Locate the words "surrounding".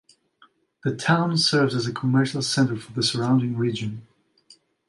3.03-3.55